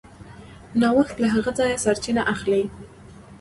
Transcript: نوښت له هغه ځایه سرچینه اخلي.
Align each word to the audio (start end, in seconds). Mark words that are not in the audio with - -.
نوښت 0.79 1.15
له 1.23 1.27
هغه 1.35 1.51
ځایه 1.59 1.81
سرچینه 1.83 2.23
اخلي. 2.33 2.63